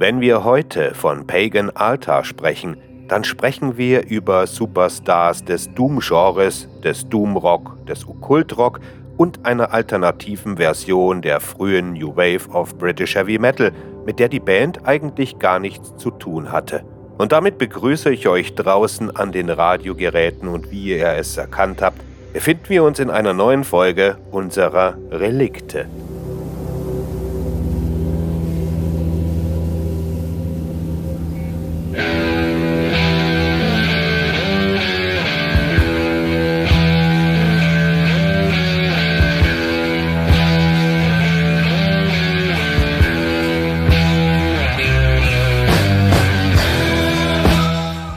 [0.00, 2.76] Wenn wir heute von Pagan Altar sprechen,
[3.08, 8.78] dann sprechen wir über Superstars des Doom-Genres, des Doom-Rock, des Okkult-Rock
[9.16, 13.72] und einer alternativen Version der frühen New Wave of British Heavy Metal,
[14.06, 16.84] mit der die Band eigentlich gar nichts zu tun hatte.
[17.18, 22.00] Und damit begrüße ich euch draußen an den Radiogeräten und wie ihr es erkannt habt,
[22.32, 25.86] befinden wir uns in einer neuen Folge unserer Relikte.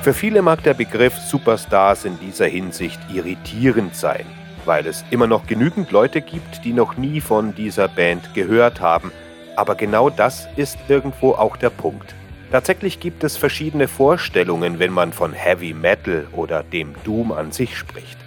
[0.01, 4.25] Für viele mag der Begriff Superstars in dieser Hinsicht irritierend sein,
[4.65, 9.11] weil es immer noch genügend Leute gibt, die noch nie von dieser Band gehört haben.
[9.55, 12.15] Aber genau das ist irgendwo auch der Punkt.
[12.51, 17.77] Tatsächlich gibt es verschiedene Vorstellungen, wenn man von Heavy Metal oder dem Doom an sich
[17.77, 18.17] spricht.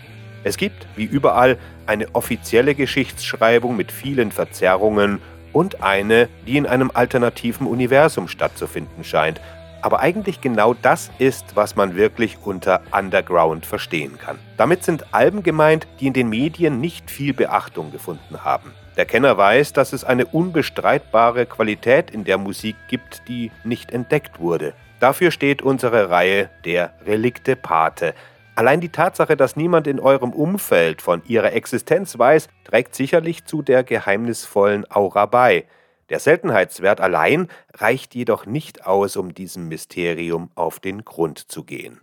[0.45, 5.19] Es gibt, wie überall, eine offizielle Geschichtsschreibung mit vielen Verzerrungen
[5.53, 9.41] und eine, die in einem alternativen Universum stattzufinden scheint,
[9.85, 14.39] aber eigentlich genau das ist, was man wirklich unter Underground verstehen kann.
[14.57, 18.73] Damit sind Alben gemeint, die in den Medien nicht viel Beachtung gefunden haben.
[18.97, 24.41] Der Kenner weiß, dass es eine unbestreitbare Qualität in der Musik gibt, die nicht entdeckt
[24.41, 24.73] wurde.
[25.01, 28.15] Dafür steht unsere Reihe der Relikte Pate.
[28.55, 33.61] Allein die Tatsache, dass niemand in eurem Umfeld von ihrer Existenz weiß, trägt sicherlich zu
[33.61, 35.67] der geheimnisvollen Aura bei.
[36.11, 42.01] Der Seltenheitswert allein reicht jedoch nicht aus, um diesem Mysterium auf den Grund zu gehen.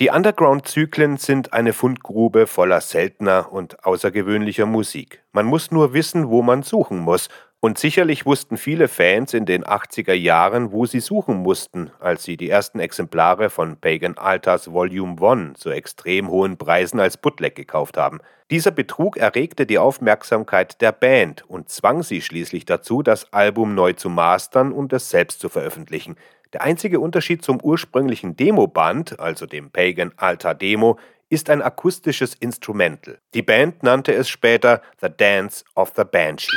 [0.00, 5.24] Die Underground-Zyklen sind eine Fundgrube voller seltener und außergewöhnlicher Musik.
[5.32, 7.28] Man muss nur wissen, wo man suchen muss,
[7.60, 12.36] und sicherlich wussten viele Fans in den 80er Jahren, wo sie suchen mussten, als sie
[12.36, 17.96] die ersten Exemplare von Pagan Altars Volume 1 zu extrem hohen Preisen als Bootleg gekauft
[17.96, 18.20] haben.
[18.52, 23.92] Dieser Betrug erregte die Aufmerksamkeit der Band und zwang sie schließlich dazu, das Album neu
[23.92, 26.16] zu mastern und es selbst zu veröffentlichen.
[26.52, 33.18] Der einzige Unterschied zum ursprünglichen Demoband, also dem Pagan Altar Demo, ist ein akustisches Instrumental.
[33.34, 36.56] Die Band nannte es später The Dance of the Banshee.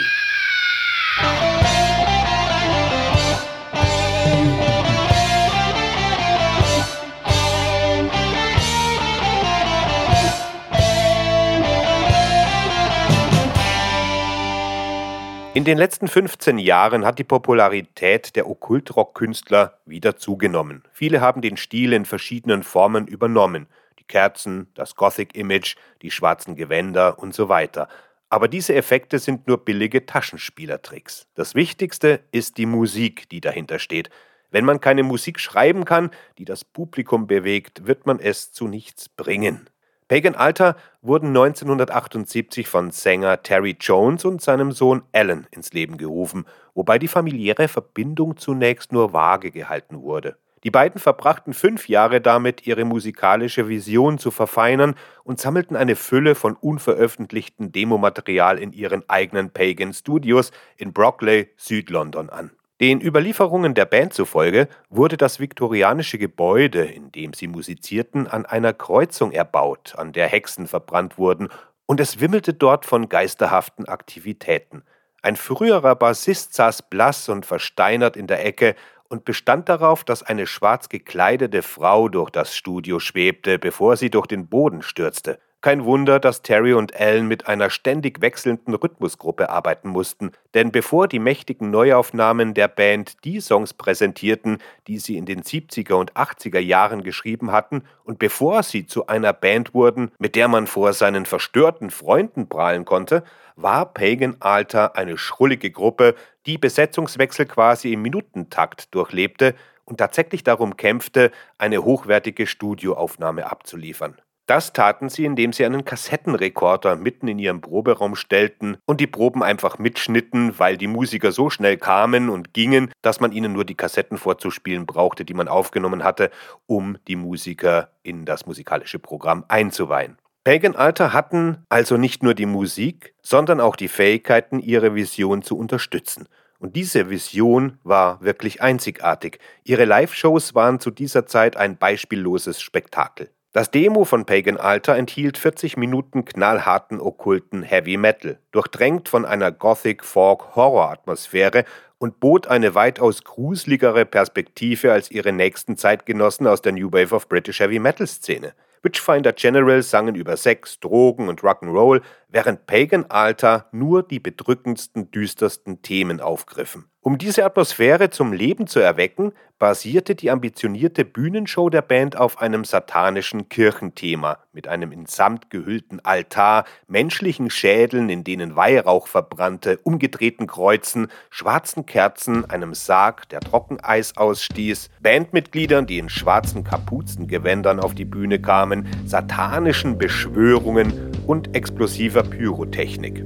[15.54, 20.84] In den letzten 15 Jahren hat die Popularität der Okkultrock-Künstler wieder zugenommen.
[20.92, 23.68] Viele haben den Stil in verschiedenen Formen übernommen.
[24.00, 27.90] Die Kerzen, das Gothic-Image, die schwarzen Gewänder und so weiter.
[28.32, 31.28] Aber diese Effekte sind nur billige Taschenspielertricks.
[31.36, 34.10] Das Wichtigste ist die Musik, die dahinter steht.
[34.52, 39.10] Wenn man keine Musik schreiben kann, die das Publikum bewegt, wird man es zu nichts
[39.10, 39.70] bringen.
[40.08, 46.46] Pagan Altar wurden 1978 von Sänger Terry Jones und seinem Sohn Alan ins Leben gerufen,
[46.74, 50.38] wobei die familiäre Verbindung zunächst nur vage gehalten wurde.
[50.64, 56.36] Die beiden verbrachten fünf Jahre damit, ihre musikalische Vision zu verfeinern und sammelten eine Fülle
[56.36, 62.52] von unveröffentlichten Demomaterial in ihren eigenen Pagan Studios in Brockley, Südlondon an.
[62.80, 68.74] Den Überlieferungen der Band zufolge wurde das viktorianische Gebäude, in dem sie musizierten, an einer
[68.74, 71.50] Kreuzung erbaut, an der Hexen verbrannt wurden,
[71.86, 74.84] und es wimmelte dort von geisterhaften Aktivitäten.
[75.22, 78.76] Ein früherer Bassist saß blass und versteinert in der Ecke
[79.12, 84.26] und bestand darauf, dass eine schwarz gekleidete Frau durch das Studio schwebte, bevor sie durch
[84.26, 85.38] den Boden stürzte.
[85.64, 91.08] Kein Wunder, dass Terry und Alan mit einer ständig wechselnden Rhythmusgruppe arbeiten mussten, denn bevor
[91.08, 94.58] die mächtigen Neuaufnahmen der Band die Songs präsentierten,
[94.88, 99.34] die sie in den 70er und 80er Jahren geschrieben hatten, und bevor sie zu einer
[99.34, 103.24] Band wurden, mit der man vor seinen verstörten Freunden prahlen konnte,
[103.56, 106.16] war Pagan Altar eine schrullige Gruppe,
[106.48, 109.54] die Besetzungswechsel quasi im Minutentakt durchlebte
[109.86, 114.16] und tatsächlich darum kämpfte, eine hochwertige Studioaufnahme abzuliefern.
[114.52, 119.44] Das taten sie, indem sie einen Kassettenrekorder mitten in ihrem Proberaum stellten und die Proben
[119.44, 123.76] einfach mitschnitten, weil die Musiker so schnell kamen und gingen, dass man ihnen nur die
[123.76, 126.32] Kassetten vorzuspielen brauchte, die man aufgenommen hatte,
[126.68, 130.18] um die Musiker in das musikalische Programm einzuweihen.
[130.44, 135.58] Pagan Alter hatten also nicht nur die Musik, sondern auch die Fähigkeiten, ihre Vision zu
[135.58, 136.28] unterstützen.
[136.60, 139.40] Und diese Vision war wirklich einzigartig.
[139.64, 143.30] Ihre Live-Shows waren zu dieser Zeit ein beispielloses Spektakel.
[143.54, 149.52] Das Demo von Pagan Altar enthielt 40 Minuten knallharten okkulten Heavy Metal, durchdrängt von einer
[149.52, 151.66] Gothic Folk Horror Atmosphäre
[151.98, 157.28] und bot eine weitaus gruseligere Perspektive als ihre nächsten Zeitgenossen aus der New Wave of
[157.28, 158.54] British Heavy Metal Szene.
[158.84, 165.82] Witchfinder General sangen über Sex, Drogen und Rock'n'Roll, während Pagan Altar nur die bedrückendsten, düstersten
[165.82, 166.86] Themen aufgriffen.
[167.04, 172.64] Um diese Atmosphäre zum Leben zu erwecken, basierte die ambitionierte Bühnenshow der Band auf einem
[172.64, 180.46] satanischen Kirchenthema mit einem in Samt gehüllten Altar, menschlichen Schädeln, in denen Weihrauch verbrannte, umgedrehten
[180.46, 188.06] Kreuzen, schwarzen Kerzen, einem Sarg, der Trockeneis ausstieß, Bandmitgliedern, die in schwarzen Kapuzengewändern auf die
[188.06, 193.26] Bühne kamen, satanischen Beschwörungen und explosiver Pyrotechnik.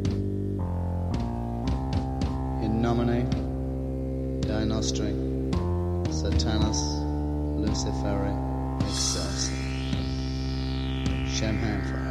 [2.62, 3.45] In nomine
[4.66, 5.14] Dinostri,
[6.10, 6.82] Satanus,
[7.62, 8.34] Luciferi,
[8.82, 9.54] Excelsi.
[11.30, 12.05] Shemham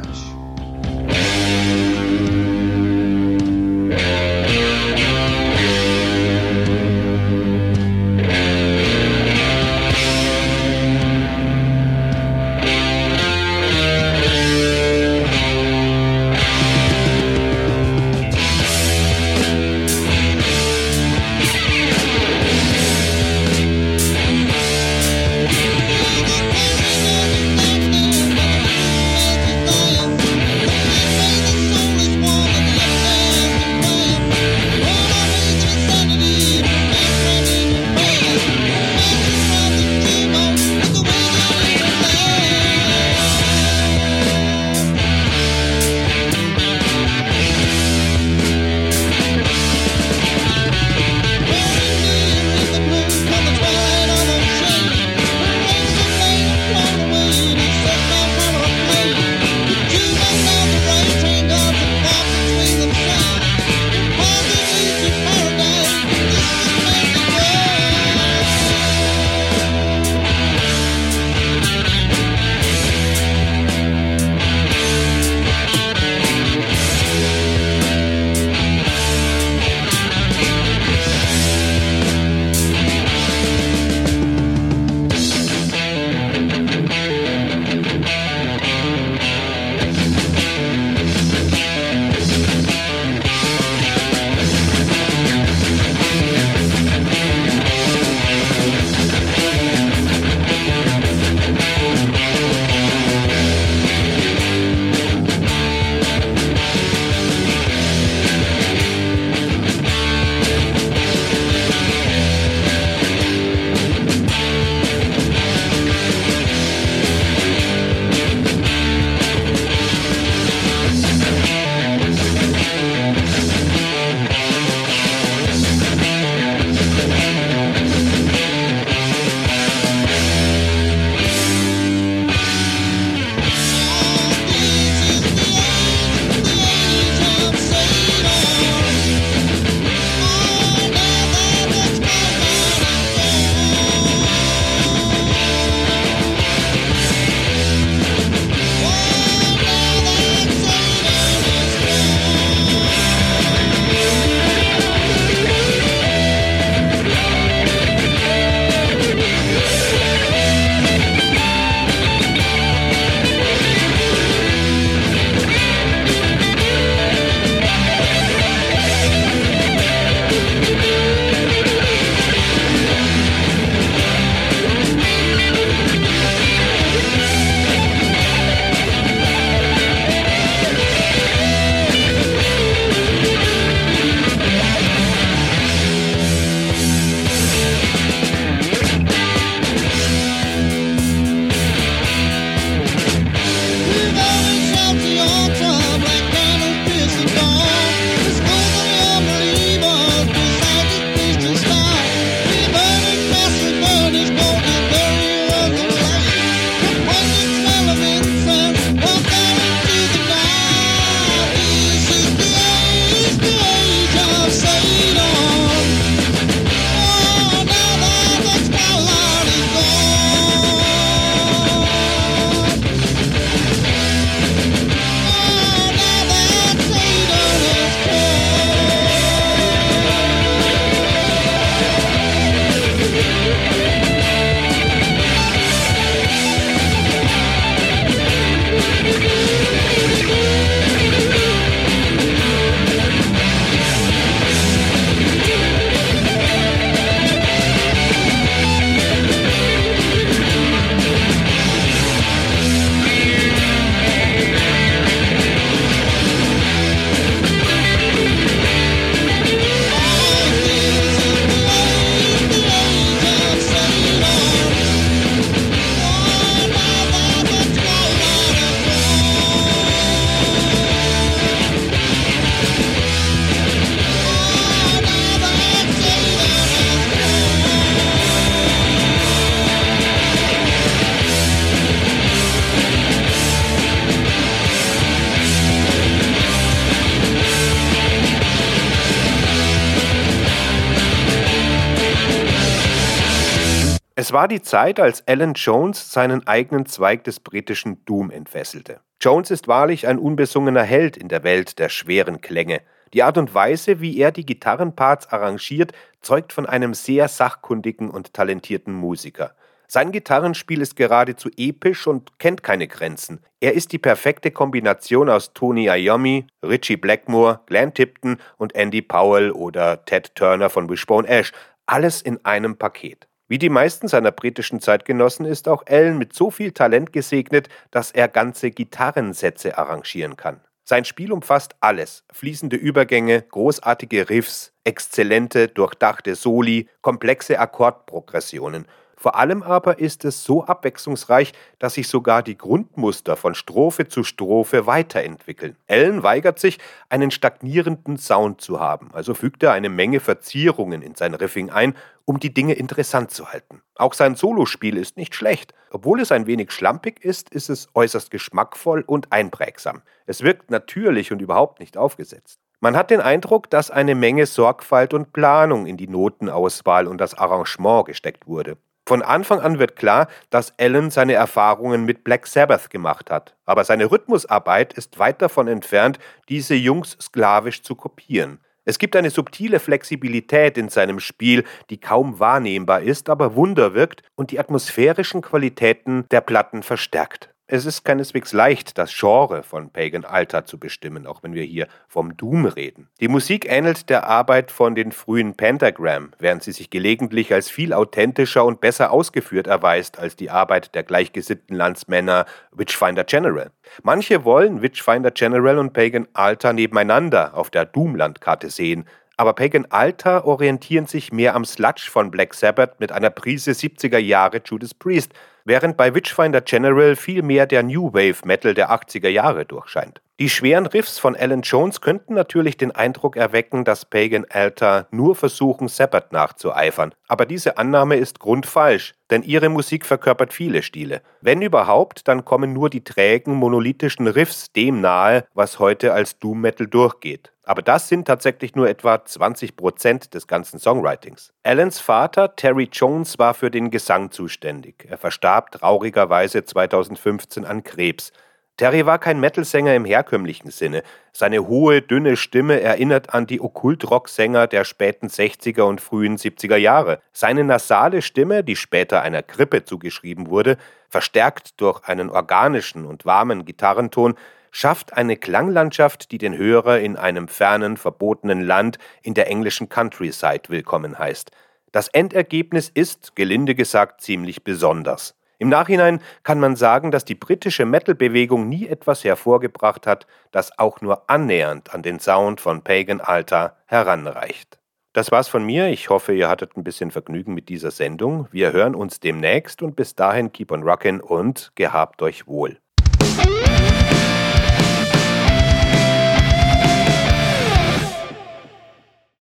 [294.17, 299.01] Es war die Zeit, als Alan Jones seinen eigenen Zweig des britischen Doom entfesselte.
[299.19, 302.79] Jones ist wahrlich ein unbesungener Held in der Welt der schweren Klänge.
[303.13, 305.91] Die Art und Weise, wie er die Gitarrenparts arrangiert,
[306.21, 309.53] zeugt von einem sehr sachkundigen und talentierten Musiker.
[309.89, 313.41] Sein Gitarrenspiel ist geradezu episch und kennt keine Grenzen.
[313.59, 319.51] Er ist die perfekte Kombination aus Tony Iommi, Richie Blackmore, Glenn Tipton und Andy Powell
[319.51, 321.51] oder Ted Turner von Wishbone Ash.
[321.85, 323.27] Alles in einem Paket.
[323.47, 328.09] Wie die meisten seiner britischen Zeitgenossen ist auch Allen mit so viel Talent gesegnet, dass
[328.09, 330.61] er ganze Gitarrensätze arrangieren kann.
[330.83, 338.87] Sein Spiel umfasst alles: fließende Übergänge, großartige Riffs, exzellente, durchdachte Soli, komplexe Akkordprogressionen
[339.25, 344.23] vor allem aber ist es so abwechslungsreich, dass sich sogar die Grundmuster von Strophe zu
[344.23, 345.77] Strophe weiterentwickeln.
[345.87, 346.77] Allen weigert sich,
[347.09, 351.95] einen stagnierenden Sound zu haben, also fügt er eine Menge Verzierungen in sein Riffing ein,
[352.25, 353.81] um die Dinge interessant zu halten.
[353.95, 355.73] Auch sein Solospiel ist nicht schlecht.
[355.89, 360.03] Obwohl es ein wenig schlampig ist, ist es äußerst geschmackvoll und einprägsam.
[360.27, 362.59] Es wirkt natürlich und überhaupt nicht aufgesetzt.
[362.79, 367.33] Man hat den Eindruck, dass eine Menge Sorgfalt und Planung in die Notenauswahl und das
[367.33, 368.77] Arrangement gesteckt wurde.
[369.07, 373.83] Von Anfang an wird klar, dass Allen seine Erfahrungen mit Black Sabbath gemacht hat, aber
[373.83, 376.17] seine Rhythmusarbeit ist weit davon entfernt,
[376.49, 378.59] diese Jungs sklavisch zu kopieren.
[378.83, 384.23] Es gibt eine subtile Flexibilität in seinem Spiel, die kaum wahrnehmbar ist, aber Wunder wirkt
[384.35, 387.54] und die atmosphärischen Qualitäten der Platten verstärkt.
[387.67, 391.87] Es ist keineswegs leicht, das Genre von Pagan Altar zu bestimmen, auch wenn wir hier
[392.07, 393.09] vom Doom reden.
[393.19, 397.91] Die Musik ähnelt der Arbeit von den frühen Pentagram, während sie sich gelegentlich als viel
[397.91, 403.71] authentischer und besser ausgeführt erweist als die Arbeit der gleichgesinnten Landsmänner Witchfinder General.
[404.03, 409.05] Manche wollen Witchfinder General und Pagan Altar nebeneinander auf der Doom-Landkarte sehen,
[409.37, 414.19] aber Pagan Altar orientieren sich mehr am Sludge von Black Sabbath mit einer Prise 70er
[414.19, 415.33] Jahre Judas Priest,
[415.65, 420.21] während bei Witchfinder General viel mehr der New Wave Metal der 80er Jahre durchscheint.
[420.37, 425.33] Die schweren Riffs von Alan Jones könnten natürlich den Eindruck erwecken, dass Pagan Altar nur
[425.33, 427.13] versuchen, Sabbath nachzueifern.
[427.29, 431.21] Aber diese Annahme ist grundfalsch, denn ihre Musik verkörpert viele Stile.
[431.39, 436.59] Wenn überhaupt, dann kommen nur die trägen, monolithischen Riffs dem nahe, was heute als Doom
[436.59, 437.53] Metal durchgeht.
[437.65, 441.51] Aber das sind tatsächlich nur etwa 20 Prozent des ganzen Songwritings.
[441.63, 445.05] Allens Vater, Terry Jones, war für den Gesang zuständig.
[445.09, 448.31] Er verstarb traurigerweise 2015 an Krebs.
[448.77, 451.01] Terry war kein Metal-Sänger im herkömmlichen Sinne.
[451.31, 457.21] Seine hohe, dünne Stimme erinnert an die Okkult-Rock-Sänger der späten 60er und frühen 70er Jahre.
[457.31, 463.63] Seine nasale Stimme, die später einer Grippe zugeschrieben wurde, verstärkt durch einen organischen und warmen
[463.63, 464.35] Gitarrenton,
[464.75, 470.63] schafft eine Klanglandschaft, die den Hörer in einem fernen, verbotenen Land in der englischen Countryside
[470.67, 471.51] willkommen heißt.
[471.93, 475.33] Das Endergebnis ist, gelinde gesagt, ziemlich besonders.
[475.59, 480.99] Im Nachhinein kann man sagen, dass die britische Metal-Bewegung nie etwas hervorgebracht hat, das auch
[480.99, 484.77] nur annähernd an den Sound von Pagan Altar heranreicht.
[485.13, 485.87] Das war's von mir.
[485.87, 488.49] Ich hoffe, ihr hattet ein bisschen Vergnügen mit dieser Sendung.
[488.51, 492.77] Wir hören uns demnächst und bis dahin keep on rockin' und gehabt euch wohl.